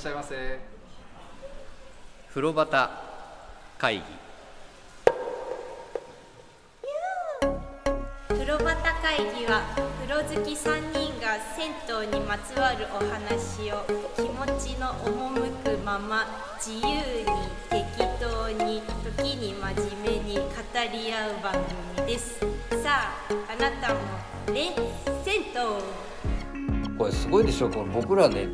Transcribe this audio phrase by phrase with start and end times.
[0.00, 0.58] しゃいませ。
[2.30, 2.88] 風呂端
[3.76, 4.02] 会議。
[8.28, 9.60] 風呂端会議は
[10.00, 13.84] 風呂好き3人が銭湯にまつわるお話を
[14.16, 16.24] 気持ちの赴くまま
[16.58, 17.26] 自由に
[17.68, 17.84] 適
[18.18, 18.80] 当に
[19.18, 19.60] 時に真
[20.02, 20.42] 面目に語
[20.94, 21.52] り合う番
[21.96, 22.40] 組です。
[22.82, 23.20] さあ
[23.52, 24.00] あなたも
[24.54, 24.74] ね
[25.22, 28.48] 銭湯これすごいでしょこれ僕らね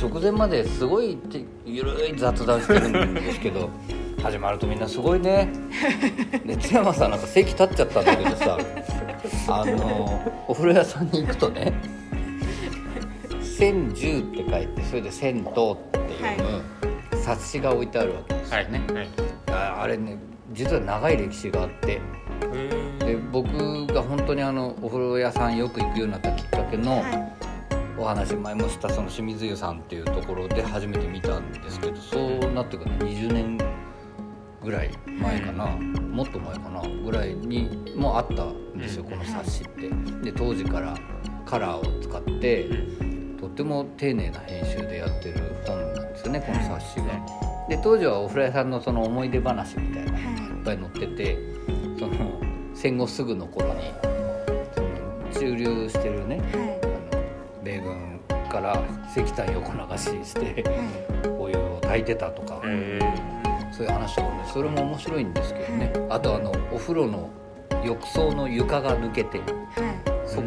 [0.00, 3.68] 直前まですごいってゆるい雑談してるんですけど
[4.22, 5.48] 始まるとみんなすごいね。
[6.46, 8.58] で津山さんなんか席立っちゃったんだけどさ
[9.48, 11.72] あのお風呂屋さんに行くとね
[13.42, 15.72] 「千十」って書いてそれで「銭湯」ってい
[17.16, 19.08] う冊子が置いてあるわけですよね、はい
[19.50, 20.18] ああれね
[20.52, 22.00] 実は長い歴史があって
[23.04, 27.04] で僕が本当にあのお風呂屋さんよく行くようになったきっかけの
[27.98, 33.58] お話前もしたその清水湯さんっていうところで初めて見たんですけどそうなってくると20年
[34.62, 39.90] ぐらい前かなもっと前かなぐらいにもあったんですよこの冊子って。
[40.22, 40.96] で当時から
[41.44, 42.68] カラーを使って
[43.40, 47.20] とっても丁寧な編集でやってる本なんですよねこの冊子が。
[47.68, 51.38] で当時はお風呂屋さんのその思い出話みたいなのがいっぱい載ってて
[51.98, 52.40] その
[52.74, 53.92] 戦後すぐの頃に
[54.72, 54.88] その
[55.32, 56.40] 駐留してるね、
[57.68, 58.82] 米軍から
[59.14, 60.64] 石炭横流しして
[61.38, 62.62] お湯を炊いてたとか、
[63.70, 65.92] そういう話とかねそれも面白いんですけどね。
[66.08, 67.28] あとあのお風呂の
[67.84, 69.42] 浴槽の床が抜けて
[70.24, 70.42] そ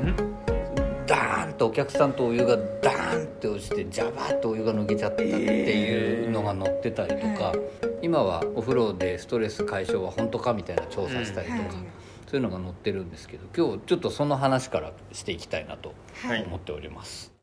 [1.06, 7.54] ダーンとお客さんとお湯がダーンって落ちてジャバーッとお湯が抜けちゃったっていうのが載ってたりとか、
[8.02, 11.60] 今はお風呂でストレス解消は本当かみたいな調査したりとか、
[12.28, 15.94] そういうのが載ってるんですけど今日ちょっとその話からしていきたいなと
[16.48, 17.32] 思っております。
[17.34, 17.41] はい、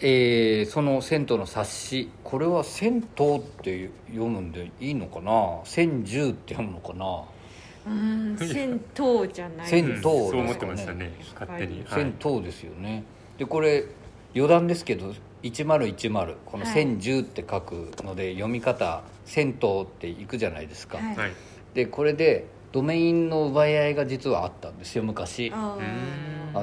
[0.00, 2.10] えー、その銭湯の冊子。
[2.22, 7.24] これは「銭湯」って読むんでいいのかな「千十」って読むのかな？
[7.86, 10.20] うん銭湯じゃない銭湯ですかね。
[10.30, 12.02] そう思ってましたね勝手に、はい。
[12.02, 13.04] 銭湯ですよね。
[13.38, 13.84] でこれ
[14.34, 16.74] 余談ですけど1010この「はい。
[16.74, 21.16] 千十」って書くので、読み方「銭湯」っていくじゃないですか、はい。
[21.16, 21.32] はい。
[21.72, 25.52] でこれでドメインの奪い合いが実はあったんですよ昔。
[25.54, 25.78] あ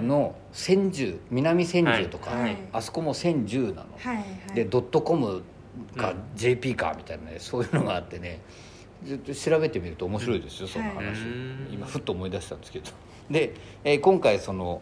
[0.02, 2.42] の千住南千住とか、はい。
[2.42, 2.58] はい。
[2.74, 4.22] あそこも千住なの、はいは
[4.52, 4.54] い。
[4.54, 5.42] でドットコム
[5.96, 6.18] かうん。
[6.36, 8.42] JP かみたいなねそういうのがあってね。
[9.06, 11.70] ずっと調べてみると面白いですよその話、はいうん。
[11.72, 12.92] 今ふっと思い出したんですけど。
[13.30, 13.54] で、
[13.86, 14.82] えー今回その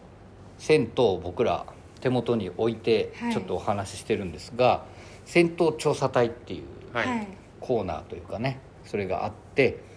[0.58, 1.64] 銭湯を僕ら
[2.00, 3.32] 手元に置いてはい。
[3.32, 4.84] ちょっとお話ししてるんですが、
[5.26, 7.06] 銭湯調査隊っていうはい。
[7.06, 7.28] はい。
[7.60, 9.89] コーナーというかねそれがあって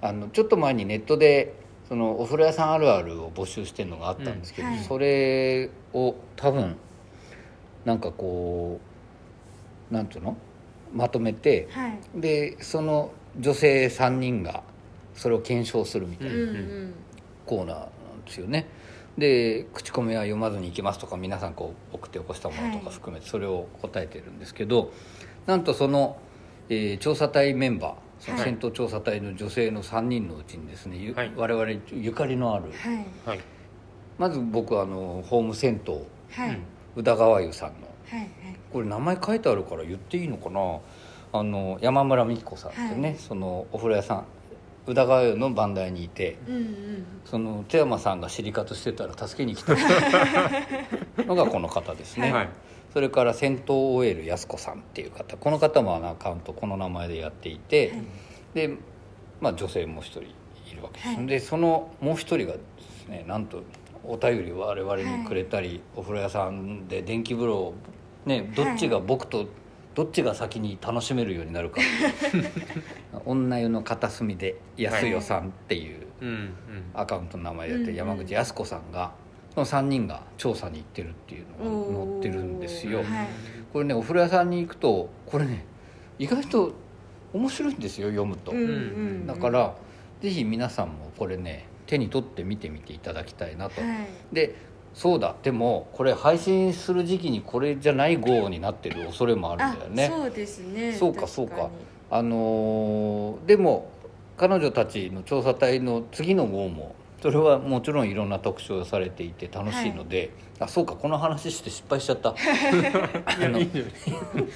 [0.00, 1.54] あのちょっと前にネットで
[1.88, 4.84] そのお風呂屋さんあるあるを募集してるのがあったんですけど、うんはい。
[4.84, 6.76] それを多分
[7.84, 8.80] なんかこ
[9.90, 10.36] うなんていうの？
[10.92, 11.98] まとめてはい。
[12.14, 14.62] でその女性3人が
[15.14, 16.34] それを検証するみたいな
[17.46, 18.66] コーナーなんですよね。
[19.16, 24.92] で口コミは読まずに行きますとか皆さんこう送って起こしたものとか含めてそれを答えてるんですけど、
[25.46, 26.18] なんとその、
[26.68, 28.46] えー調査隊メンバーそのはい。
[28.46, 31.32] 戦闘調査隊の女性の3人のうちにですね、ゆはい。
[31.36, 33.06] 我々ゆかりのあるはい。
[33.26, 33.40] はい。
[34.18, 36.48] まず僕はあのホーム銭湯はい。
[36.50, 36.58] はい
[36.96, 37.86] 宇田川湯さんの。
[38.08, 38.28] はい
[38.72, 40.80] これ名前書いてあるから言っていいのかな？
[41.30, 43.18] あの山村美紀子さんってね、はい。
[43.18, 44.24] そのお風呂屋さん
[44.86, 47.06] 宇田川湯の番台にいてうんうん。
[47.24, 49.74] その津山さんが尻活してたら助けに来た。
[51.24, 52.48] のがこの方ですね、はい
[52.98, 55.36] それから銭湯 OL 安子さんっていう方。
[55.36, 57.92] この方もあのアカウントこの名前でやっていて、
[58.54, 58.76] で、
[59.40, 60.24] まあ、女性もう一人い
[60.74, 61.26] るわけです、はい。
[61.28, 62.58] でそのもう一人がで
[63.04, 63.62] すねなんと
[64.02, 67.74] お便りを我々にくれたり、お風呂屋さんで電気風呂を
[68.26, 69.46] ねどっちが僕と、
[69.94, 71.80] どっちが先に楽しめるようになるか。
[73.26, 76.52] 女湯の片隅で安代さんっていううんうん。
[76.94, 79.12] アカウントの名前でやって山口靖子さんが
[79.64, 82.98] その3人が調査に行ってるっていうのが載ってるんですよ。
[82.98, 83.06] はい。
[83.72, 85.64] これねお風呂屋さんに行くとこれね
[86.18, 86.72] 意外と
[87.32, 89.74] 面白いんですよ読むと、うんうんだから
[90.22, 94.08] ぜひ皆さんもこれね手に取って見てみていただきたいなと、はい。
[94.32, 94.54] で
[94.94, 95.34] そうだ。
[95.42, 100.08] でもこれ配信する時期にこれじゃない号になってる恐れもあるあんだよね。
[100.08, 100.92] そうですね。
[100.92, 101.70] そうか確そうか。
[102.10, 103.90] あのーでも
[104.36, 110.30] 彼女たちの調査隊の次の号もそれはもちろんいろんな特徴をされていて楽しいので、
[110.60, 112.34] あそうかこの話して失敗しちゃった。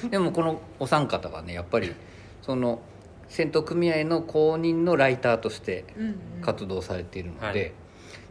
[0.08, 1.92] でもこのお三方がねやっぱり
[2.40, 2.80] その
[3.28, 6.16] 戦闘組合の公認のライターとしてうんうん。
[6.42, 7.72] 活動されているので、はい。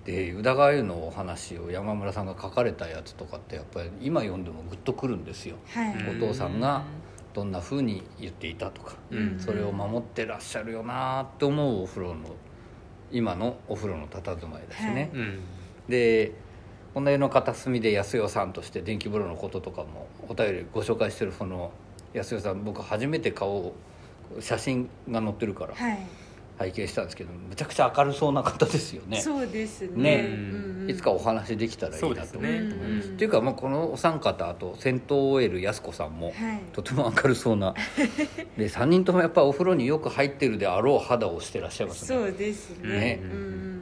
[0.05, 5.57] で宇田川湯のお話を山村さんが書かれたやつとかってやっぱり今読んでもグッとくるんですよ。
[5.67, 5.95] はい。
[6.09, 6.83] お父さんが
[7.33, 9.39] どんな風に言っていたとか、うん。
[9.39, 12.19] それを守ってらっしゃるよなって思うお風呂の
[13.11, 15.39] 今のお風呂の佇まいだしね、うん。
[15.89, 16.31] で
[16.93, 21.71] この世の片隅で安代さんとして電気風呂のこととかもお便りご紹介してるその
[22.13, 23.75] 安代さん僕初めて顔を
[24.39, 25.99] 写真が載ってるからはい。
[26.57, 29.19] 拝見したんですけどむちゃくちゃ明るそうな方ですよね。
[29.19, 29.89] そうですね。
[29.95, 30.25] ね。
[30.27, 30.37] うんう
[30.67, 32.77] んいつかお話できたらいいなと思います。
[32.77, 32.99] うん。
[32.99, 36.61] っていうか、まあ、このお三方あと戦闘 OL 安子さんも、はい。
[36.73, 37.73] とても明るそうな。
[38.57, 42.19] で3人ともやっぱお風呂によく入ってるであろう肌をしてらっしゃいますね。
[42.19, 43.19] そうですね。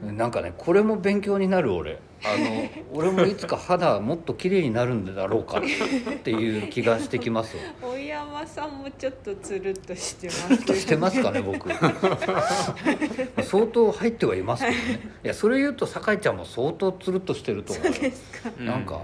[0.02, 0.12] ね。
[0.12, 5.62] なんかねこれも勉強になる俺あの俺もいつか肌もっと綺麗になるんだろうかっ
[6.22, 11.68] ていう気がしてきます大山さんもちょっとつるっとしてますとしてますかね僕。
[13.42, 15.00] 相当入ってはいますけどね。
[15.24, 17.92] いやそれ言うと酒井ちゃんも相当つるっとしてると思うよ。
[18.58, 19.02] なんか、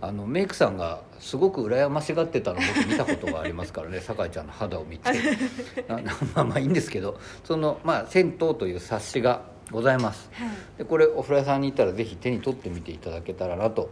[0.00, 5.10] あのメイクさんがすごく羨ましがってたの僕見たことがありますからね酒井ちゃんの肌を見て。
[5.88, 10.28] まあまあいいんですけどその、まあ「銭湯」という冊子がございます。
[10.32, 10.48] はい。
[10.78, 13.90] でこれお風呂屋さんに行ったらぜひ手に取ってみていただけたらなと。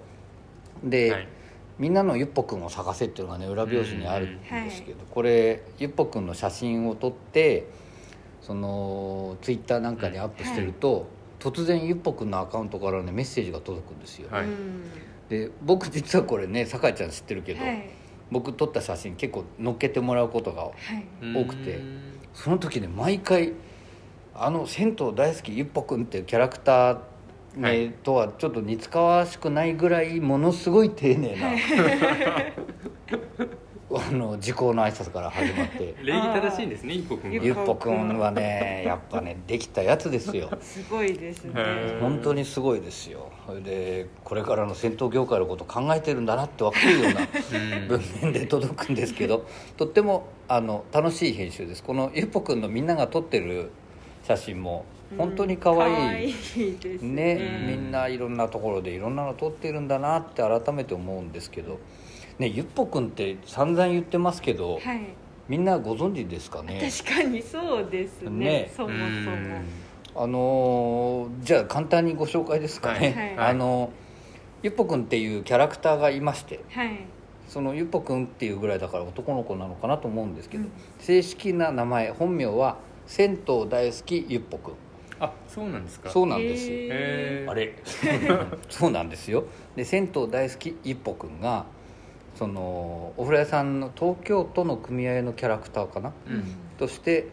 [0.83, 1.29] で、はい。
[1.79, 7.69] みんなのゆっぽくんを探せっていうのがね裏表紙にあるんですけど、これゆっぽくんの写真を撮って
[8.41, 11.07] そのツイッターなんかにアップしてると、
[11.39, 14.45] 突然ゆっぽくんのアカウントからねメッセージが届くんですよ、はい。
[14.47, 14.85] うん。
[15.29, 17.91] で僕実はこれね酒井ちゃん知ってるけど、はい。
[18.31, 21.35] 僕撮った写真結構載っけてもらうことがはい。
[21.35, 21.83] 多くて
[22.33, 23.53] その時ね毎回
[24.39, 26.99] あの銭湯大好きゆっぽくんっていうキャラクター、
[27.57, 27.91] ねはい。
[27.91, 31.53] とはちょっと似つかわしくないぐらいものすごい丁寧な
[33.99, 35.95] あの時効の挨拶から始まって。
[36.05, 40.51] 礼儀正しいんですね一歩君ゆっぽくんはねやっぱねできたやつですよ。
[40.61, 41.55] すごいですね。
[42.01, 43.31] 本当にすごいですよ。
[43.47, 47.21] それでこれからの銭湯業界のこと考えてるんだなって分かるような
[47.81, 47.89] うん。
[47.89, 49.47] 文面で届くんですけど
[49.79, 51.83] とってもあの楽しい編集です。
[51.83, 53.71] このゆっぽくんのみんなが撮ってる
[54.27, 54.85] 写真も。
[55.17, 57.35] 本当に可愛い、可愛いね。
[57.35, 61.79] ねみんないろんなところでいろんなの撮ってるんだなって改めて思うんですけど。
[62.39, 65.01] ねゆっぽくんって散々言ってますけど、はい。
[65.49, 66.91] みんなご存知ですかね？
[66.99, 68.31] 確かにそうですね。
[68.31, 68.73] ね。
[68.77, 68.95] そもそ
[69.31, 69.61] も。
[70.19, 73.37] あのーじゃあ簡単にご紹介ですかね、はい。
[73.37, 73.49] はい。
[73.51, 73.91] あの
[74.63, 76.99] ゆっぽくんっていうキャラクターがいましてはい。
[77.47, 80.71] そのゆっぽくんっていうぐらいだから男の子なのかなと思うんですけど、うん。
[80.99, 84.75] 正式な名前本名は銭湯大好きゆっぽくん。
[85.19, 86.11] あそうなんですか？
[86.11, 87.51] そうなんです、へへー。
[87.51, 87.75] あれ？
[88.69, 89.45] そうなんですよ。
[89.75, 91.65] で銭湯大好きゆっぽくんが
[92.35, 96.13] そのお風呂屋さんの東京都の組合のキャラクターかな？
[96.29, 96.45] うん。
[96.79, 97.29] として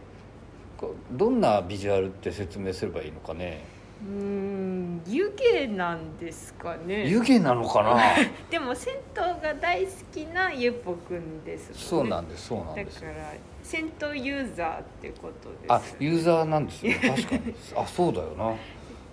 [0.78, 3.66] こうどんなビジュアルって説明すればいいのかね？
[4.06, 7.08] うん湯気なんですかね。
[7.08, 7.98] 湯気なのかな？
[8.52, 11.76] でも銭湯が大好きなゆっぽくんですね。
[11.78, 13.02] そうなんですそうなんだです。
[13.02, 13.14] から
[13.62, 17.56] 銭湯ユーザーってことですあユーザーなんですよ確かに。
[17.78, 18.54] あそうだよな。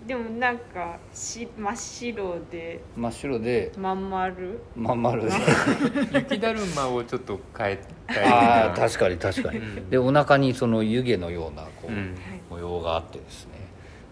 [0.06, 3.70] でもなんかし真っ白で真っ白で。
[3.76, 4.58] まん丸。
[4.74, 5.30] まん丸で。
[6.14, 9.90] 雪だるまをちょっと変えたいああ確かに確かに、うん。
[9.90, 12.16] でお腹にその湯気のようなこう、うん。
[12.48, 13.49] 模様があってですね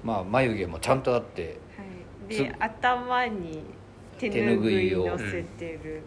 [0.03, 1.85] まあ眉毛もちゃんとあっては
[2.31, 3.63] い、でつ頭に
[4.19, 5.07] 手手ぬぐい拭いを。
[5.07, 6.03] 乗せてる、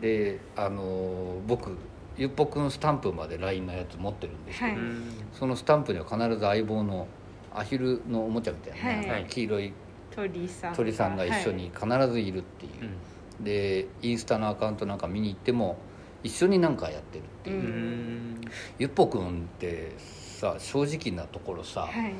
[0.00, 1.76] であのー僕
[2.16, 4.80] ゆっぽくんスタンプまで LINE のやつ持ってるんですけど、はい。
[4.80, 7.08] うんそのスタンプには必ず相棒の
[7.52, 9.26] アヒルのおもちゃみたいな、はい。
[9.28, 9.72] 黄色い
[10.14, 12.72] 鳥さん鳥さんが一緒に必ずいるっていう、
[13.38, 13.44] うん。
[13.44, 15.76] でインスタのアカウントなんか見に行っても
[16.22, 18.34] 一緒になんかやってるっていう、ううん。
[18.34, 18.40] ん
[18.78, 22.14] ゆっぽくんってさ正直なところさ、はい、はい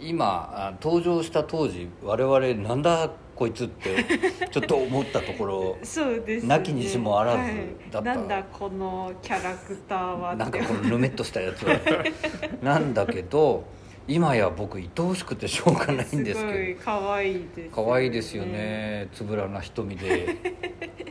[0.00, 4.04] 今あ登場した当時我々なんだこいつって
[4.50, 7.52] ちょっと思ったところそうです、ね、なきにしもあらずはい
[7.90, 8.14] だった。
[8.14, 11.78] なんだこのキャラクターはなんかこのぬめっとしたやつは。
[12.62, 13.64] なんだけど
[14.08, 19.08] 今や僕愛おしくてしょうがないんですすごけい可愛いですど可愛いですよね。
[19.12, 20.36] つぶらな瞳で。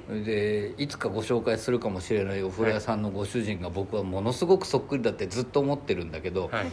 [0.08, 6.66] そ れでいつかご紹介するかもしれないお風呂屋さんのご主人が僕はものすごくそっくりだってずっと思ってるんだけど、はい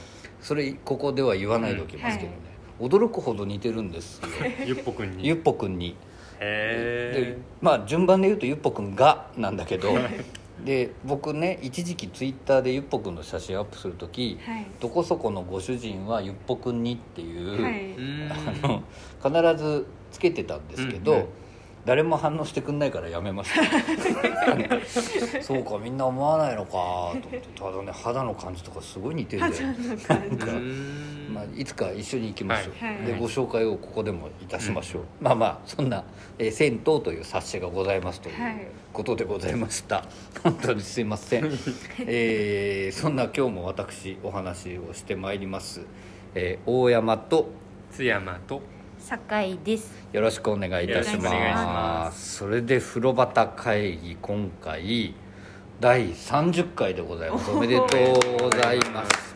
[0.45, 2.37] それここでは言わないでおきますけどね、
[2.79, 4.29] 驚くほど似てるんですよ。
[4.67, 5.27] ゆっぽくんに。
[5.27, 5.97] ゆっぽくんに。
[6.39, 9.95] でへまあ順番で言うとゆっぽくんがなんだけど
[10.63, 14.67] で僕ね一時期ツイッターでゆっぽくんの写真アップする時はい。
[14.81, 17.85] どこそこのご主人はゆっぽくんにっていう、はい。
[17.93, 18.31] うん。
[18.31, 21.27] あの必ずつけてたんですけど、うんうん
[21.85, 23.63] 誰も反応してくんないからやめました
[25.43, 29.67] そうかみんな思わないのかと思ってただね肌の感じとかすごい似てるんだよ。
[29.67, 33.07] なんまあ、いつか一緒に行きましょう、はい。
[33.07, 36.05] でご紹介をここでもいたしましょう、まあまあそんな、
[36.39, 38.67] えー銭湯という冊子がございますというはい。
[38.93, 40.05] ことでございました、
[40.45, 41.45] 本当にすいません、
[42.07, 45.81] えーそんな今日も私お話をしてまいります、
[46.35, 47.49] えー大山と
[47.91, 48.63] 津山と
[49.05, 49.93] 酒井です。
[50.13, 52.37] よろしくお願いいたしまます。
[52.37, 55.15] それで風呂旗会議今回
[55.79, 57.51] 第30回でございます。
[57.51, 57.87] おめでとう
[58.45, 59.35] ございます。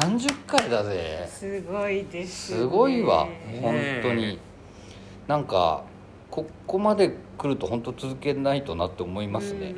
[0.00, 1.24] 30回だぜ。
[1.30, 2.58] すごいですね。
[2.58, 3.26] すごいわ。
[3.26, 4.40] ね本当に。
[5.28, 5.84] なんか
[6.32, 9.72] ここまで来ると本当続けないとなって思いますね。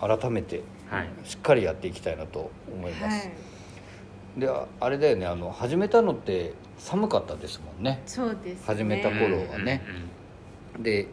[0.00, 0.18] ううん。
[0.18, 1.10] 改めてはい。
[1.22, 3.53] しっかりやっていきたいなと思います、はい
[4.36, 8.02] でああれだよねあの始めたのって寒かったですもんね。
[8.06, 8.64] そうですね。
[8.66, 9.82] 始めた頃はね。
[10.78, 11.06] で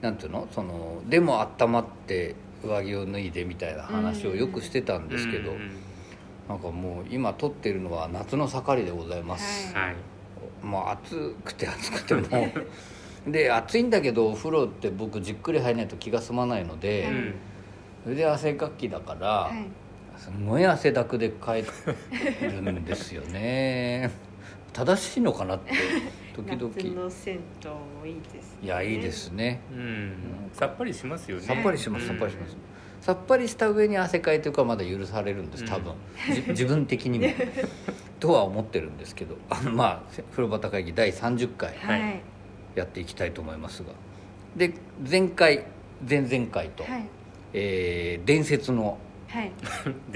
[0.00, 0.46] なんていうの？
[0.52, 5.70] そのでも温まって上着を脱いでみたいな話をよくしてたんですけど、うんうん
[6.48, 9.84] なんかもう今撮ってるのは夏の盛りでございます、はい。
[9.86, 9.94] はい
[10.62, 12.48] もう暑くて暑くても。
[13.28, 17.34] うで暑いんだけどお風呂って僕じっくり入らないと気が済まないので、うん。
[18.02, 19.66] それで汗かきだから、はい
[20.16, 21.64] すごい汗だくで帰
[22.46, 24.10] るんですよね。
[24.72, 25.72] 正しいのかなって
[26.34, 28.58] 時夏々の銭湯もいいですね。
[28.62, 29.60] いやいいですね。
[29.70, 30.14] うん。
[30.52, 31.42] さっぱりしますよね。
[31.42, 32.52] さっぱりしますさっぱりします。
[32.54, 35.92] うんさっぱりした上に汗かいてるからまだ許されるんです多分、
[36.32, 37.26] じ自分的にも。
[38.20, 39.36] とは思ってるんですけど。
[39.50, 41.74] あのまあ風呂旗会議第30回
[42.76, 43.90] やっていきたいと思いますが。
[44.54, 44.74] で
[45.10, 45.64] 前回
[46.08, 47.02] 前々回と、はい。
[47.54, 48.98] えー伝説の
[49.32, 49.52] はい。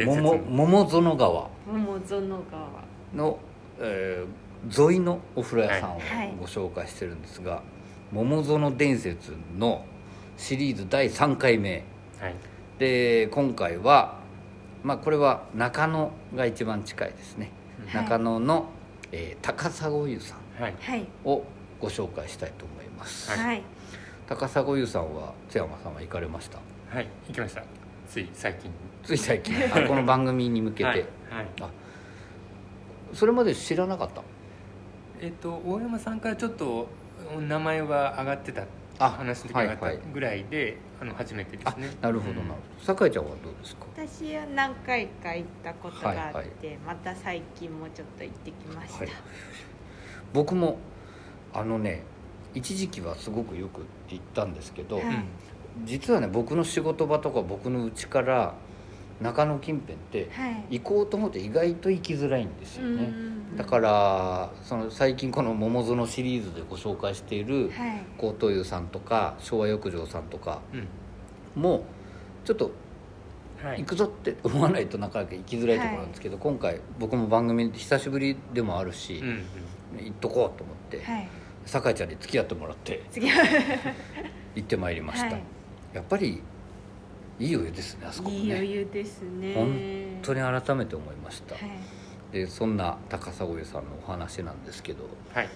[0.04, 1.50] 桃桃園川。
[1.66, 2.68] 桃園川。
[3.14, 3.38] の、
[3.80, 4.46] えー
[4.90, 6.35] 沿いのお風呂屋さんをはい。
[6.40, 7.62] ご紹介してるんですが
[8.11, 9.85] 「桃園伝説」の
[10.37, 11.85] シリーズ第3回目。
[12.20, 12.35] はい。
[12.78, 14.16] で今回は
[14.82, 17.50] まあこれは中野が一番近いですね、
[17.87, 18.02] はい。
[18.04, 18.66] 中野の、
[19.12, 20.75] えー高砂湯さんはい。
[20.80, 21.06] はい。
[21.25, 21.44] を
[21.80, 23.46] ご紹介したいと思います、はい。
[23.46, 23.62] はい。
[24.26, 26.58] 高砂湯さんは津山さんは行かれました？
[26.90, 27.62] はい行きました。
[28.08, 28.70] つい最近
[29.06, 29.54] つい最近。
[29.72, 31.06] あこの番組に向けて、はいはい。
[31.60, 31.70] あ
[33.12, 34.22] それまで知らなかった
[35.20, 36.88] えっと大山さんからちょっと
[37.48, 38.64] 名前は上がってた
[38.98, 39.98] あ話の時があっはいはい。
[39.98, 41.88] たぐらいであの初めてであすね。
[42.00, 42.40] なるほどな。
[42.42, 43.86] るほど酒井ちゃんはどうですか？
[43.96, 46.78] 私は何回か行ったことがあって、はいはい。
[46.84, 49.08] また最近もちょっと行ってきました、はい。
[50.32, 50.78] 僕も
[51.54, 52.02] あのね
[52.54, 55.04] 一時期はすごくよく行ったんですけど、はい。
[55.84, 58.54] 実はね僕の仕事場とか僕の家から
[59.20, 60.78] 中野近辺ってはい。
[60.78, 68.02] 行こうと思って意外と行きづらいんですよね、うんだからその最近この「桃園」シリーズでご紹介しているはい。
[68.18, 71.62] 高等湯さんとか昭和浴場さんとかうん。
[71.62, 71.85] も
[72.44, 72.70] ちょっと
[73.62, 73.78] はい。
[73.78, 79.28] 行くぞって思わないとなかなか行きづらいところなんですけど、今回僕も番組久しぶりでもあるし、うん
[79.99, 80.04] うん。
[80.04, 81.28] 行っとこうと思って、はい。
[81.64, 83.42] 酒井ちゃんに付き合ってもらって次は
[84.54, 85.42] 行ってまいりました、はい。
[85.94, 86.42] やっぱり
[87.38, 89.54] いいお湯ですねあそこもいいおね湯ですね。
[89.54, 91.70] 本当に改めて思いました、はい。
[92.32, 95.04] でそんな高砂湯さんのお話なんですけど。
[95.34, 95.48] はい。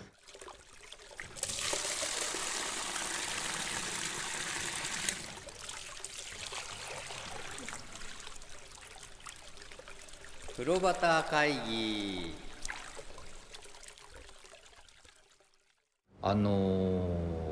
[10.55, 12.35] 風呂旗会議。
[16.23, 16.51] あの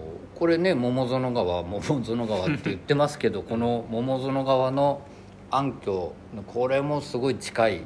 [0.04, 0.07] ー
[0.38, 5.02] これね桃園川桃園川って言ってますけど この桃園川の
[5.50, 6.12] 暗渠
[6.46, 7.80] これもすごい近い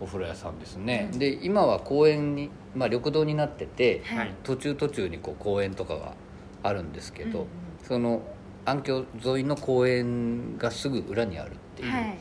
[0.00, 4.34] お風呂屋さんですね、で今は公園に、まあ、緑道になってて、はい。
[4.42, 6.14] 途中途中にこう公園とかが
[6.62, 7.48] あるんですけど、うんうん。
[7.82, 8.22] その
[8.64, 9.04] 暗渠
[9.36, 12.18] 沿いの公園がすぐ裏にあるっていうはい。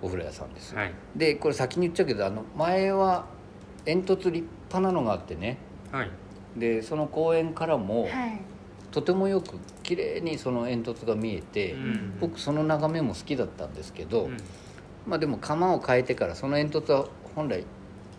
[0.00, 0.92] お風呂屋さんです、はい。
[1.14, 3.26] でこれ先に言っちゃうけどあの前は
[3.84, 5.58] 煙突立派なのがあってね
[5.92, 6.10] はい
[6.56, 8.40] でその公園からもはい。
[8.90, 12.18] とてもよく綺麗にその煙突が見えて、うん。
[12.20, 14.36] 僕その眺めも好きだったんですけど、うん。
[15.06, 17.64] まあでも釜を変えてからその煙突は本来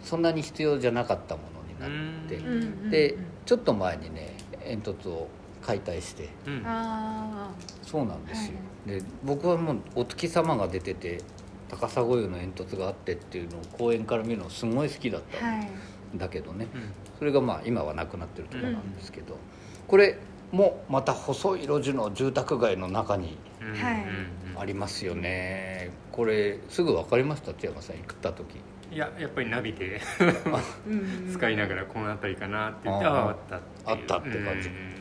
[0.03, 2.53] そんなに必要じゃなかったものになって、うん。
[2.53, 5.27] うんでちょっと前にね煙突を
[5.63, 6.63] 解体してうん。
[6.65, 7.49] あ
[7.81, 8.53] そうなんですよ、
[8.85, 11.19] で僕はもうお月様が出てて
[11.67, 16.81] 高砂湯の煙突があってっていうのを公園から見るのすごい好きだったんだけどね、うん
[17.19, 19.37] それがまあ今はなくなってるところなんですけど、
[19.87, 20.17] これ
[20.51, 23.37] もまた細い路地の住宅街の中に
[24.57, 25.91] ありますよね。
[26.11, 27.53] これすぐ分かりました？
[27.53, 28.55] 津山さん行った時。
[28.91, 30.01] いややっぱりナビで
[30.87, 31.31] うん。
[31.31, 33.13] 使いながらこの辺りかなって言ってあー。
[33.13, 33.85] あああったっていう。
[33.85, 34.69] あったって感じ。
[34.69, 34.95] うん。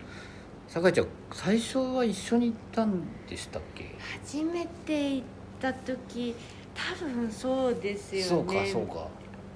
[0.67, 3.95] 酒井ちゃん最初は一緒に行ったんでしたっけ？
[4.23, 5.27] 初めて行っ
[5.59, 6.35] た時
[6.75, 8.27] 多分そうですよね。
[8.29, 9.09] そうかそうか。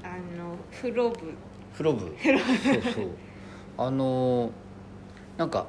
[0.04, 1.18] あの風呂部
[1.72, 3.10] 風呂部そうそう。
[3.78, 4.50] あのー
[5.38, 5.66] なんか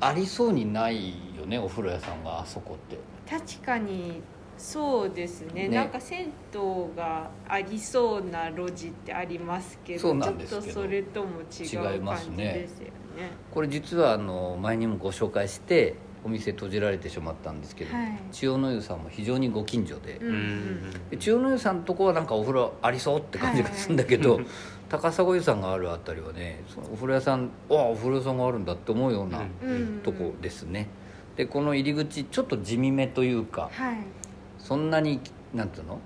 [0.00, 2.98] ありそうにないよねお風呂屋さんがあそこって。
[3.28, 4.22] 確かに
[4.56, 5.68] そうですね。
[5.68, 5.76] ね。
[5.76, 12.86] なんか銭湯がありそうな路地ってありますけどちょっとそれとも違う感ねじですよ
[13.16, 13.30] ね。
[13.52, 18.18] これ実はあの前にもご紹介してお店閉じられてしまったんですけど、はい。
[18.32, 20.28] 千代の湯さんも非常にご近所で,、うん。
[20.28, 24.40] うんで千代の湯さんのとこはなんかお風呂ありそうって感じがするんだけど、
[24.88, 29.42] 高砂湯さんがあるあたりはねそのお風呂屋さんああお風呂屋さんがあるんだって思うような
[30.02, 30.88] とこですね、
[31.36, 33.96] でこの入り口ちょっと地味めというかはい。
[34.58, 35.20] そんなに
[35.54, 35.98] なんていうの？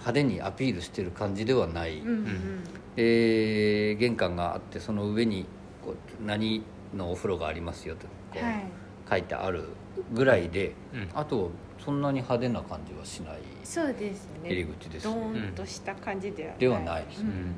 [0.00, 2.64] 派手にアピールしてる感じではない、うんうん。
[2.96, 5.44] で玄関があってその上に
[5.84, 6.62] こう何
[6.96, 8.64] のお風呂がありますよとこうはい
[9.10, 9.64] 書いてある
[10.12, 11.08] ぐらいで、うん。
[11.14, 11.50] あと
[11.84, 17.30] そんなに派手な感じはしないそうです入りね口ですドね、ーンとした感じではではないですね。
[17.30, 17.36] うん。
[17.36, 17.54] うん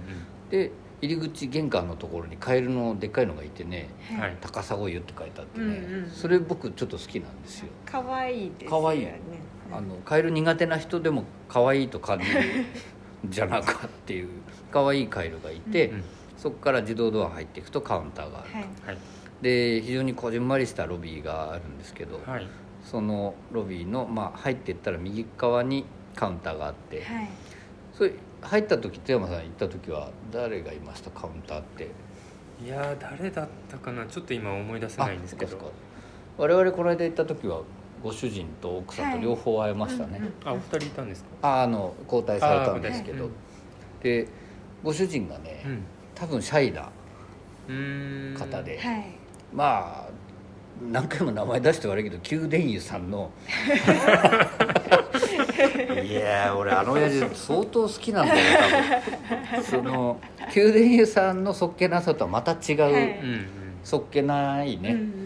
[0.50, 6.11] で入り口玄関のところにカエルのでっかいのがいてねうんはい「高砂湯」って書いてあってね、うんうん。
[6.11, 7.68] それ僕ちょっと好きなんですよ。
[7.85, 9.02] 可愛いです可愛い。
[9.02, 9.18] よね
[9.73, 12.40] あのカエル苦手な人でも可愛いと感じる
[13.28, 14.28] じゃなかっていう
[14.71, 16.04] 可愛いカエルがいて、うん
[16.37, 18.62] そこから自動ドア入っていくとカウンターがある、はい。
[18.85, 18.99] はい
[19.43, 22.47] で非常にこじんまりしたロビーがあるんですけど、はい。
[22.85, 25.85] そのロビーの、まあ、入っていったら右側に
[26.15, 27.29] カウンターがあって、はい。
[27.93, 31.11] それ入った時津山さん行った時は誰がいました？
[31.11, 31.91] カウンターって。
[32.65, 34.07] いやー誰だったかな？
[34.07, 35.73] ちょっと今思い出せないんですけど。
[36.39, 37.63] 我々この間行った時は
[38.03, 40.33] ご主人と奥さんと両方会えましたね、はいうんうん。
[40.45, 41.29] あお二人いたんですか？
[41.43, 43.29] ああの交代されたんですけど、
[44.03, 44.29] で
[44.83, 45.83] ご主人がね、うん。
[46.15, 46.89] 多分シャイな
[47.69, 48.39] うーん。
[48.39, 49.19] 方で、はい
[49.52, 50.12] まあ
[50.90, 53.30] 何回も名前出して悪いけど宮殿湯さんの。
[56.02, 58.41] いやー俺あの親父相当好きなんだよ
[59.50, 59.65] 多分。
[59.65, 60.21] その
[60.54, 63.19] 宮殿湯さんのそっけなさとはまた違う、はい。
[63.84, 65.22] そっけないね、うんうん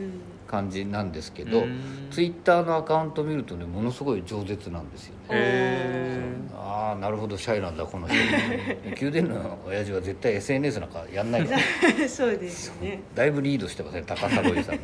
[0.46, 2.08] 感じなんですけど、うん。
[2.10, 5.18] ツイッターのアカウント見るとねものすごい饒舌なんですよね。
[5.30, 8.16] へああなるほどシャイなんだこの人。
[9.00, 12.08] 宮殿の親父は絶対 SNS なんかやんないから。
[12.08, 13.00] そうですね。
[13.14, 14.80] だいぶリードしてますね高砂湯さんが。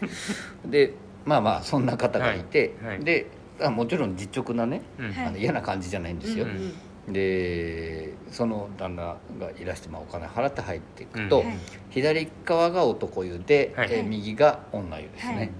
[0.66, 0.92] で
[1.24, 3.04] まあまあそんな方がいて、はいはい。
[3.04, 3.26] で
[3.60, 5.12] あもちろん実直なね、うん。
[5.12, 5.26] はい。
[5.26, 6.72] あの嫌な感じじゃないんですよ、うんうん
[7.08, 11.46] でその旦那がいらして、まあ、お金払って入っていくと、うん。
[11.46, 11.56] はい
[11.90, 13.88] 左側が男湯で、はい。
[13.92, 15.50] えー右が女湯ですね、はい。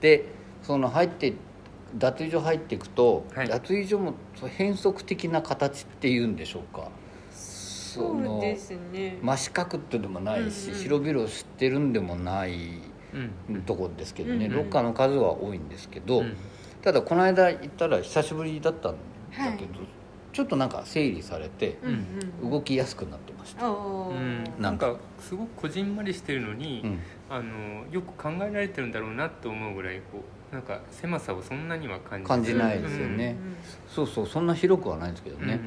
[0.00, 0.24] で
[0.62, 1.32] その入って
[1.96, 3.48] 脱衣所入っていくと、はい。
[3.48, 4.14] 脱衣所も
[4.48, 6.88] 変則的な形っていうんでしょうか。
[7.30, 9.18] そうですね。
[9.22, 10.80] 真四角ってでもないし、うんうん。
[10.82, 12.82] 広々してるんでもない
[13.48, 16.36] うんとこですけどね、うんロッカーの数は多いんですけど、うん。
[16.82, 18.98] ただこの間行ったら久しぶりだったんだ
[19.56, 19.95] けど、はい
[20.36, 21.78] ちょっとなんか整理されて
[22.42, 24.44] 動きやすくなってました、うん。
[24.60, 26.98] なんんかすごくこじんまりしてるのに、うん。
[27.30, 30.22] あのよく考えられてるんだろうなと思うぐらいこ
[30.52, 33.34] うなんか狭さをそんなには感じ感じないですよね。
[33.88, 35.58] そうそうそんな広くはないんですけどうんね、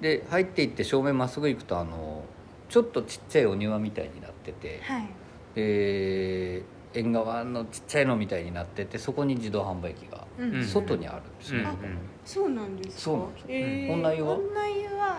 [0.00, 2.24] で入っていって正面まっすぐ行くとあの
[2.68, 5.08] ちょっとちっちゃいお庭みたいになっててはい。
[5.56, 6.62] で
[6.94, 10.24] 縁側のちっちゃいのみたいになっててそこに自動販売機が
[10.62, 11.74] 外にあるんですね、うんあ
[12.24, 13.02] そうなんですか？
[13.02, 13.48] そうなんですよ。
[13.48, 13.92] えー。
[13.92, 14.30] 女湯は？
[14.30, 14.38] は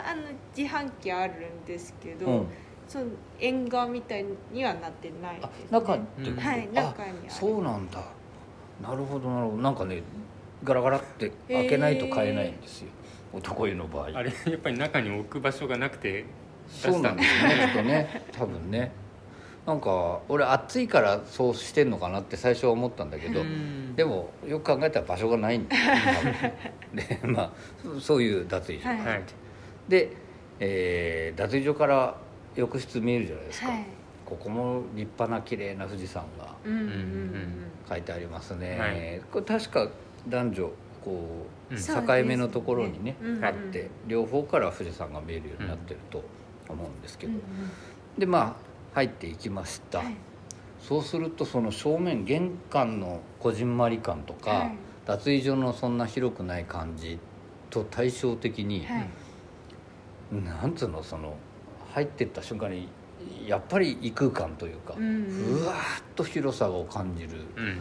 [0.09, 0.21] あの
[0.55, 2.47] 自販機あるんですけど、うん。
[2.87, 3.05] その
[3.39, 7.29] 縁側みたいにはなってないです、あね、中ってこと、はいあ中にある。
[7.29, 7.99] そうなんだ。
[8.81, 9.57] なるほどなるほど。
[9.63, 10.03] なんかね
[10.63, 12.89] ガラガラって開けないと買えないんですよ、
[13.33, 14.09] 男湯の場合。
[14.13, 16.25] あれやっぱり中に置く場所がなくて
[16.83, 17.67] 出そうなんしたんでですすね。
[17.67, 18.25] きっとね。
[18.31, 18.91] 多分ね
[19.65, 23.95] なんか俺暑いからそうしてんのかなって最初は思ったんだけど、うん。
[23.95, 25.75] でもよく考えたら場所がないんだ
[26.93, 27.51] でまあ
[27.81, 29.15] そそういう脱衣所、はい。
[29.15, 29.23] はい
[29.87, 30.11] で、
[30.59, 32.15] えー脱衣所から
[32.55, 33.85] 浴室見えるじゃないですか、はい。
[34.25, 36.55] ここも立派な綺麗な富士山が
[37.87, 39.21] 書いてありますね、はい。
[39.31, 39.89] これ確か
[40.27, 40.71] 男女
[41.03, 41.81] こう、うん。
[41.81, 43.45] 境目のところにねね。
[43.45, 46.23] あって両方から富士山が見えるようになってると
[46.69, 47.43] 思うんですけど、うんうん。
[48.19, 50.15] でまあ入っていきました、はい。
[50.79, 54.71] そうするとその正面玄関のこじんまり感とか、はい。
[55.05, 57.19] 脱衣所のそんな広くない感じ
[57.69, 59.09] と対照的に、はい。
[60.43, 61.35] なんつうのその
[61.93, 62.87] 入ってった瞬間に
[63.45, 65.03] やっぱり異空間というか、うん。
[65.03, 67.79] うんふわーっと広さを感じるうん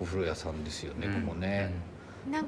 [0.00, 1.72] お風呂屋さんですよね、うんここね、
[2.30, 2.46] なん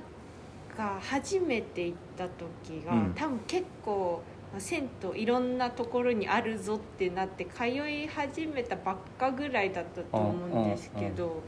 [0.77, 3.13] か初めて行った時が、うん。
[3.15, 11.43] 多分結構まあ銭湯いろんなところにあるぞってなって通い始めたばっかぐらいだったと思うんですけど、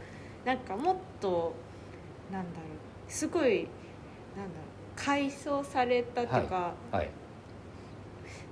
[0.45, 1.55] なんかもっと
[2.33, 2.67] なんだろ
[3.09, 3.69] うすごいなんだろう
[4.97, 7.11] 改装されたとか、はい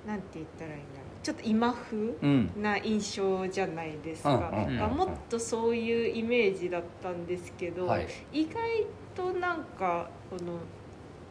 [0.05, 1.23] なんて言ったらいいんだろう。
[1.23, 8.07] ちょっと今風うんな印象じゃないですか,、うんもっとそういうイメージだったんですけど、はい。
[8.33, 8.85] 意外
[9.15, 10.59] となんかこの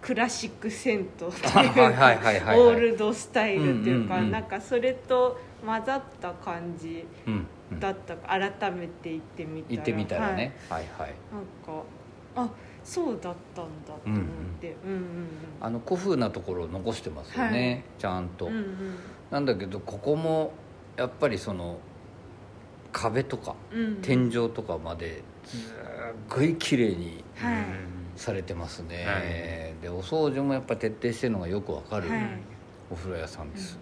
[0.02, 2.58] クラシック銭湯という はいはいはいはいはい。
[2.58, 7.80] オールドスタイルというか、うんうんうんなんかそれと混ざった感じうんうん。
[7.80, 9.76] だったか改めて行ってみたら。
[9.76, 11.82] 行ってみたらね、はい、はいはい、なんか
[12.34, 12.50] あ
[12.82, 14.22] そうだったんだと思っ
[14.60, 15.00] て、うん、うん。
[15.60, 17.82] あの古風なところを残してますよね、はい。
[18.00, 18.74] ちゃんと、うんうん。
[19.30, 20.52] なんだけどここも
[20.96, 21.78] やっぱりその
[22.90, 23.96] 壁とかうんうん。
[24.02, 25.74] 天井とかまですっ
[26.28, 29.82] ごい綺麗にはいされてますね、はい。
[29.82, 32.20] でお掃除もやっぱ徹底してるのがよくわかるはい。
[32.90, 33.78] お風呂屋さんです、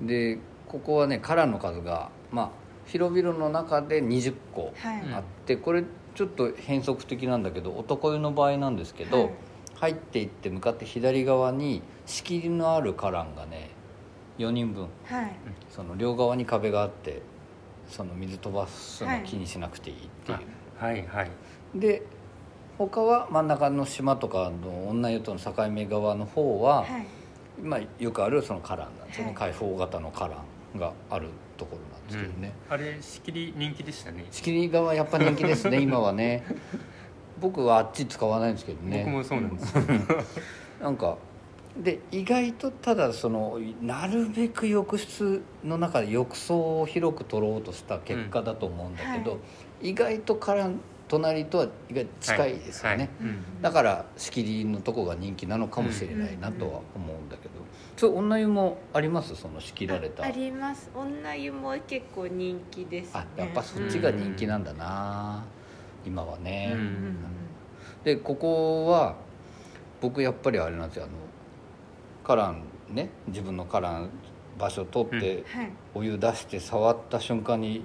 [0.00, 2.50] でここはねカラーの数がまあ
[2.86, 4.72] 広々の中で20個
[5.12, 5.84] あってこれ
[6.16, 9.30] ちょっと変則的なんだけど男湯の場合なんですけど、はい。
[9.76, 13.70] 入っていって向かって左側に仕切りのある花壇がね
[14.38, 14.88] 4人分。
[15.04, 15.32] はい。
[15.70, 17.22] その両側に壁があって
[17.88, 20.38] その水飛ばすの気にしなくていいっていう、
[20.76, 21.06] はい。
[21.06, 21.30] はい。
[21.74, 22.02] で
[22.88, 27.06] 他は真ん中の島とかの女湯との境目側の方は、はい。
[27.62, 29.36] まあ、よくあるその花壇なんですよね、はい。
[29.36, 34.24] 開放型の花壇があるところなんですけどね、あれ仕切り人気でしたね。
[34.30, 36.42] 仕切り側やっぱ人気ですね 今はね。
[37.38, 39.02] 僕はあっち使わないんですけどね。
[39.04, 39.74] 僕もそうなんです。
[40.80, 41.18] なんか
[41.76, 49.38] で意外とただそのなるべく浴室の中で浴槽を広く取ろうとした結果だと思うんだけど、
[49.82, 49.86] うん。
[49.86, 50.70] 意外とから
[51.10, 52.98] 隣とは意外と近いですよね、はい。
[52.98, 53.08] はい。
[53.20, 53.62] うん。
[53.62, 57.54] だから仕切りのとこが人気なのかもしれないなとは思うんだけど、
[57.96, 59.34] そう女湯もあります？
[59.34, 60.22] その仕切られた。
[60.22, 60.88] ああります。
[60.94, 63.10] 女湯も結構人気ですね。
[63.14, 65.44] あやっぱそっちが人気なんだな、
[66.06, 66.80] 今はね、うん。
[66.80, 66.84] うん。
[66.84, 67.14] うん
[68.04, 69.16] でここは
[70.00, 71.04] 僕やっぱりあれなんですよ。
[71.04, 71.12] あの
[72.24, 74.10] カランね自分のカラン
[74.58, 75.70] 場所取ってはい。
[75.92, 77.84] お湯出して触った瞬間に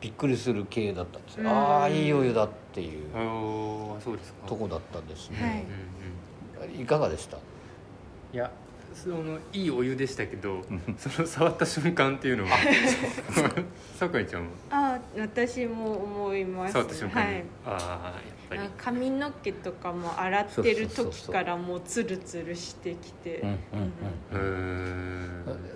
[0.00, 1.48] びっくりする系だったんですよ、うん。
[1.48, 4.46] ああいいお湯だっていうそうですか。
[4.46, 5.40] とこだったんですはい。
[5.40, 5.66] ね、
[6.58, 6.80] うんうん。
[6.82, 7.36] い、かがでした？
[8.32, 8.50] いや
[8.94, 10.62] そのいいお湯でしたけど
[10.96, 12.50] その触った瞬間っていうのは
[13.96, 14.48] 酒井ちゃんは？
[14.70, 16.72] あ私も思います。
[16.72, 17.44] 触った瞬間に、はい。
[17.66, 18.60] ああやっぱり。
[18.60, 23.44] あ髪の毛とかも洗ってる時からもうツルツルしてきて。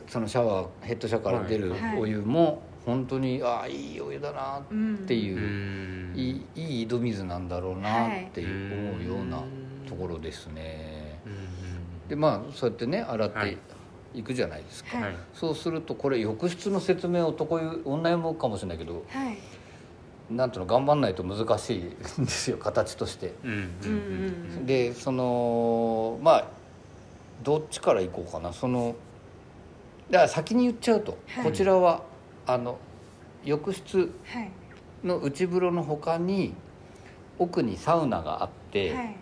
[0.09, 2.01] そのシャワーヘッドシャワーから出るはい。
[2.01, 6.13] お湯も本当にああいいお湯だなっうんていうう、ん。
[6.19, 9.89] いいいい井戸水なんだろうなっていう思うようなうん。
[9.89, 11.21] ところですね。
[11.27, 13.51] うんでまあそうやってね洗っはい。
[13.57, 13.59] て
[14.15, 15.07] いくじゃないですか、はい。
[15.07, 19.39] はいそうするとこれ浴室の説明男湯女湯もかもしれないけどはい。
[20.31, 21.79] なんていうの頑張んないと難しい
[22.21, 23.33] んですよ形として。
[24.65, 26.45] でそのまあ
[27.43, 28.53] どっちからいこうかな。
[28.53, 28.95] その
[30.11, 31.45] だから先に言っちゃうと、はい。
[31.45, 32.03] こちらは
[32.47, 32.79] あの
[33.45, 34.51] 浴室はい。
[35.05, 36.55] の内風呂の他に
[37.39, 39.17] 奥にサウナがあって、はい。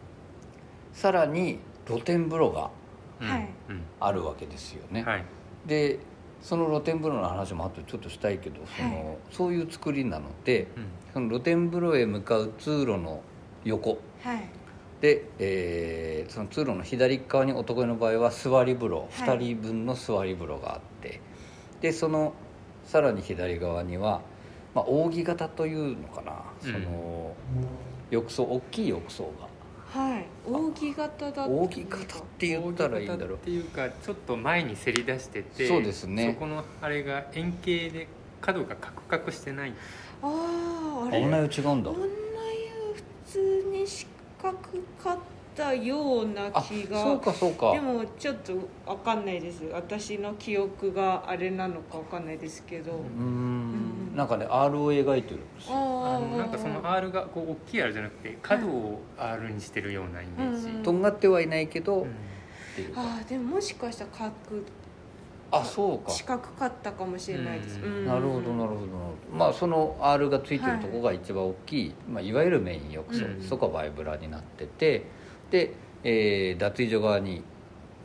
[0.92, 2.70] さらに露天風呂が
[3.98, 5.24] あるわけですよね、はい。
[5.64, 5.98] で
[6.42, 9.16] その露天風呂の話も後でちょっとしたいけどその、はい。
[9.30, 10.86] そういう作りなのでうん。
[11.14, 13.22] その露天風呂へ向かう通路の
[13.64, 13.98] 横。
[14.22, 14.48] はい。
[15.00, 19.28] で、えーその通路の左側に男湯の場合は座り風呂、はい。
[19.28, 21.20] 2人分の座り風呂があって。
[21.80, 22.34] でその
[22.90, 24.20] さらに左側には、
[24.74, 26.32] まあ、扇形というのかな、
[26.64, 27.36] うんその
[28.10, 30.00] 浴槽大きい浴槽が。
[30.02, 30.26] はい。
[30.44, 33.36] 扇形だった扇形って言ったらいいんだろう。
[33.36, 36.32] っていうかちょっと前にせり出しててそうですね。
[36.34, 38.08] そこのあれが円形で
[38.40, 39.72] 角がカクカクしてない。
[40.22, 41.90] ああああれ女湯違うんだ。
[41.90, 42.08] 女湯
[42.94, 44.06] 普通に四
[44.42, 44.58] 角
[45.00, 45.18] かっ
[45.54, 47.02] たようなあ気が。
[47.02, 47.72] そうかそうか。
[47.72, 48.52] でもちょっと
[48.86, 49.64] わかんないです。
[49.72, 54.12] 私の記憶があれなのかわかんないですけど、うん。
[54.12, 54.16] ん。
[54.16, 55.76] なんかね R を描いてるんですよ。
[55.76, 62.10] あのなんかその R がこう大きい R じゃなくて角を R にしてるようなイメージ、うんとんがってはいないけど、うん。
[62.10, 62.12] っ
[62.74, 62.94] ていう。
[62.94, 64.32] かあーでももしかしたら角
[65.52, 66.12] あそうか。
[66.12, 67.84] 四角かったかもしれないです、うん。
[67.84, 68.06] うん。
[68.06, 68.86] なるほどなるほどなるほ
[69.32, 69.36] ど。
[69.36, 73.42] まあその R がついてるとこが一番大きい、まあ、いわゆるメイン浴槽、うん。
[73.42, 75.06] そこはバイブラになっててで、
[76.04, 77.42] えー脱衣所側に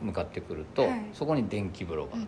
[0.02, 1.00] 向かってくると、はい。
[1.12, 2.22] そこに電気風呂があっ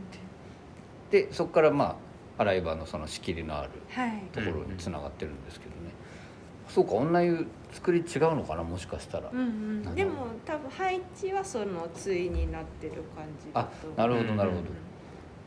[1.11, 1.99] て、でそこからま
[2.39, 4.23] あ洗い場のその仕切りのあるはい。
[4.33, 5.93] ところにつながってるんですけどね、
[6.69, 8.05] そうか女湯作り違う
[8.37, 8.63] のかな？
[8.63, 14.67] もしかしたら、うんうん、でも多分配置はその対になってる感じだあとなるほどなるほど、うん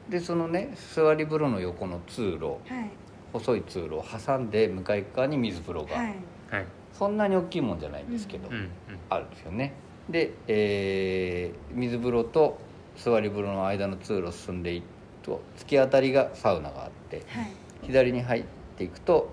[0.09, 2.89] でそのね座り風呂の横の通路はい。
[3.31, 6.07] 細い通路を挟んで向かい側に水風呂が、はい。
[6.49, 8.69] はいそんなに大きいもんじゃないんですけど、うんうん。
[9.09, 9.73] あるんですよね。
[10.09, 12.57] で、えー水風呂と
[12.97, 14.85] 座り風呂の間の通路を進んでいく
[15.23, 17.51] と突き当たりがサウナがあってはい。
[17.83, 18.43] 左に入っ
[18.77, 19.29] ていくと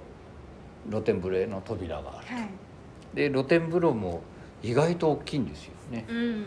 [0.88, 2.48] 露天風呂への扉があるはい。
[3.14, 4.20] で露天風呂も
[4.62, 6.04] 意外と大きいんですよね。
[6.08, 6.16] うん。
[6.16, 6.44] うんうん。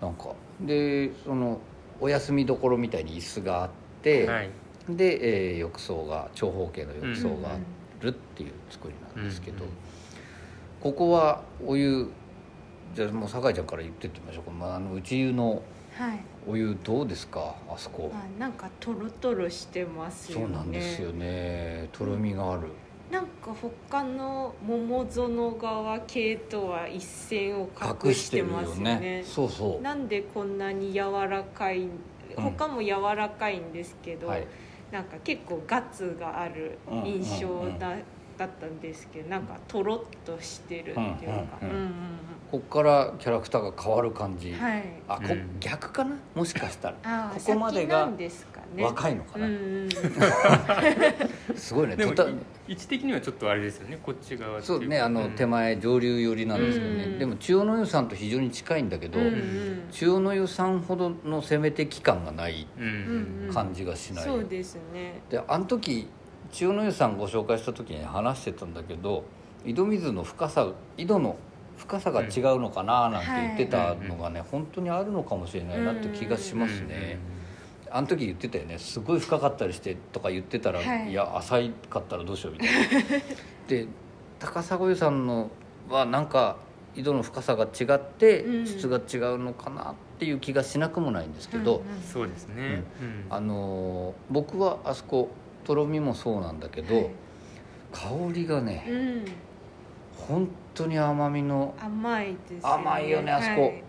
[0.00, 0.34] なんか。
[0.60, 1.58] でその
[2.00, 3.70] お休みどころみたいに椅子があっ
[4.02, 4.50] て、はい。
[4.88, 7.64] で、えー浴槽が長方形の浴槽があうん
[8.00, 9.76] るっていう作りなんですけど、うんうん
[10.78, 12.06] ここはお湯
[12.94, 14.44] じゃあもう酒井ちゃんから言ってってみましょう。
[14.44, 16.20] か、まあ、あの内湯のはい。
[16.46, 17.56] お湯どうですか？
[17.68, 20.44] あそこ、あなんかトロトロしてますよね。
[20.44, 21.88] そうなんですよね。
[21.92, 22.68] とろみがある、
[23.10, 27.70] なんか他の桃園川系とは一線を
[28.04, 29.24] 隠してますよね。
[29.26, 29.82] そうそう。
[29.82, 31.88] なんでこんなに柔らかい
[32.36, 34.46] 他も柔らかいんですけど、はい
[34.92, 37.96] なんか結構ガツがある印象だ,、
[38.38, 41.58] だったんですけどなんかとろっとしてるっていうか。
[41.62, 41.92] うんうんうんうん。
[42.48, 44.82] こっからキャラクターが変わる感じ、うんはい。
[45.08, 45.56] あこ、うん。
[45.58, 46.16] 逆かな？
[46.32, 47.32] もしかしたら。
[47.34, 48.55] ここまでが先なんですか？
[48.74, 48.84] ね。
[48.84, 49.88] 若いのかな、うんうん
[51.56, 51.96] すごいね。
[51.96, 52.12] でも
[52.68, 53.98] 位置的にはちょっとあれですよね。
[54.02, 54.98] こっち側そうね。
[55.00, 55.30] あのん。
[55.32, 59.82] 手前上流寄りなんですけどね、うんでも千代の湯さんと非常に近いんだけど、うんうん。
[59.90, 63.54] 千代の湯さんほどの攻め的感がないうんうんうん。
[63.54, 65.20] 感じがしない、そうですね。
[65.30, 66.08] であの時
[66.52, 69.24] 千代の湯さんご紹介した時に話してたんだけど
[69.64, 71.36] 井戸水の深さ井戸の
[71.76, 72.28] 深さが違う
[72.60, 77.18] のかななんて言ってたのがね、本当にあるのかもしれないなって気がしますね、
[77.96, 78.78] あの時言ってたよね。
[78.78, 81.10] すごい深かったりしてとか言ってたら、はい。
[81.10, 83.24] い、や浅かったらどうしようみたいな。
[83.68, 83.86] で
[84.38, 85.50] 高砂湯さんの
[85.88, 86.58] はなんか
[86.94, 88.66] 井戸の深さが違ってうん。
[88.66, 92.02] 質が違うのかなっていう気がしなくもないんですけど、うんうん。
[92.02, 92.82] そうですね。
[93.00, 93.26] うん。
[93.30, 95.30] あのー僕はあそこ
[95.64, 97.10] とろみもそうなんだけど、はい。
[97.92, 99.24] 香りがねうん。
[100.28, 102.60] 本当に甘みの甘いですよね。
[102.62, 103.62] 甘いよねあそこ。
[103.62, 103.85] はい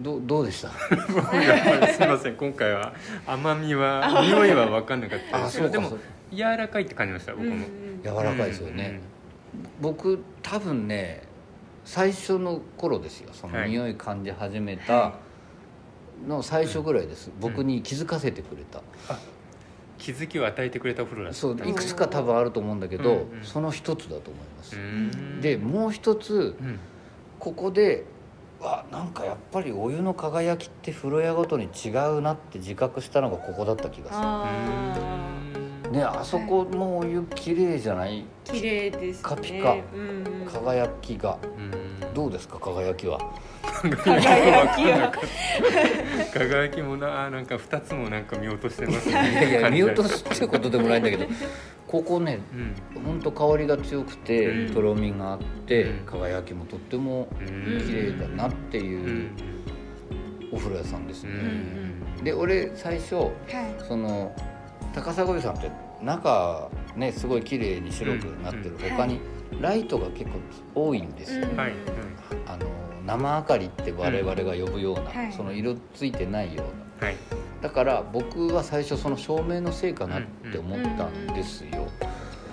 [0.00, 0.70] どどうでした？
[0.70, 2.94] すみません今回は
[3.26, 5.58] 甘みは匂いは分かんなかったです。
[5.58, 5.96] けどでも
[6.32, 9.00] 柔らかいって感じました僕も、うんうん柔らかいですよね、
[9.80, 11.22] 僕多分ね
[11.86, 13.30] 最初の頃ですよ。
[13.32, 13.70] そのはい。
[13.70, 15.14] 匂い感じ始めたは
[16.28, 17.32] の最初ぐらいです、ん。
[17.40, 18.82] 僕に気づかせてくれた、
[19.96, 25.40] 気づきを与えてくれたお風呂だったそういくつか多分あると思うんだけど、うんうんその一つだと思います、うん。
[25.40, 26.78] でもう一つうん。
[27.38, 28.04] ここで
[28.64, 34.46] わなんかやっぱりお湯の輝きって風呂屋ごとに違うなって自覚したのがここだった気があ
[34.94, 35.92] する。
[35.92, 38.24] ねあそこもお湯綺麗じゃない？
[38.46, 39.22] ー綺麗ですね。
[39.22, 39.72] ピカピカ。
[39.72, 40.46] うんうん。
[40.46, 41.38] 輝きが。
[41.42, 41.60] う
[42.10, 42.14] ん。
[42.14, 43.18] どうですか輝きは？
[43.82, 44.20] 輝
[44.74, 45.12] きは。
[46.32, 51.26] 輝きもななんか2つもなんか見落としてますいやいや見落とすっていうことでもないんだけど
[51.94, 52.40] ここね
[52.96, 53.02] うん。
[53.02, 54.74] ほんと香りが強くて、うん。
[54.74, 56.06] とろみがあって、うん。
[56.06, 57.46] 輝きもとってもうん。
[57.86, 59.30] 綺麗だなってういうん。
[60.52, 63.30] お風呂屋さんですうね、んで俺最初はい。
[63.86, 64.34] その
[64.92, 65.70] 高砂湯さんって
[66.02, 68.70] 中ねすごい綺麗に白くなってる。
[68.70, 68.78] うん。
[68.96, 69.20] 他に
[69.60, 70.28] ライトが結
[70.74, 71.56] 構多いんですよ、うん。
[71.56, 71.72] はい。
[72.46, 72.66] あの
[73.06, 75.32] 生明かりって我々が呼ぶような、はい。
[75.32, 77.06] その色ついてないような。
[77.06, 77.16] はい
[77.64, 80.22] だから僕は最初その照明のせいかなっ
[80.52, 81.88] て思ったんですよ、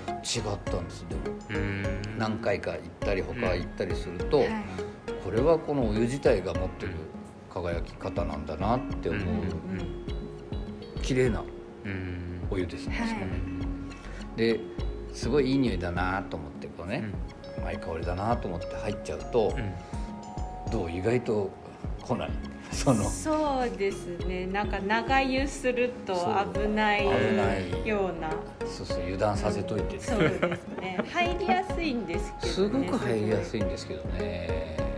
[0.07, 1.05] 違ったんです。
[1.09, 1.83] でもうん
[2.17, 4.49] 何回か行ったり他行ったりすると、はい。
[5.21, 6.93] これはこのお湯自体が持ってる
[7.53, 11.01] 輝き方なんだなって思う、うん。
[11.01, 11.43] 綺麗な
[11.83, 12.97] うんお湯ですね、
[14.37, 14.61] で
[15.11, 17.03] すごいいい匂いだなと思ってこうね、
[17.57, 20.71] 甘い香りだなと思って入っちゃうと、うん。
[20.71, 20.89] どう？
[20.89, 21.51] 意外と
[22.01, 22.31] 来ない
[22.71, 23.03] その。
[23.03, 24.47] そうですね。
[24.47, 26.13] なんか長湯すると
[26.53, 27.05] 危ない
[27.85, 28.31] ような。
[28.67, 30.41] そうそう油断させといて、そうです
[30.79, 30.99] ね。
[31.11, 34.90] 入りやすいんですけど、ね、すごく入りやすいいんですけどね